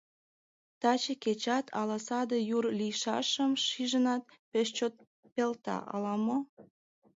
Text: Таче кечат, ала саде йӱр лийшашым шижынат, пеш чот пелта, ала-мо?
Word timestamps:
Таче 0.81 1.13
кечат, 1.23 1.65
ала 1.79 1.97
саде 2.07 2.37
йӱр 2.49 2.65
лийшашым 2.79 3.51
шижынат, 3.65 4.23
пеш 4.51 4.67
чот 4.77 4.93
пелта, 5.33 5.77
ала-мо? 5.93 6.37